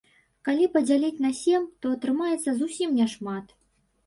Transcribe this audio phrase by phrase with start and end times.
[0.47, 3.57] Калі падзяліць на сем, то атрымаецца зусім няшмат.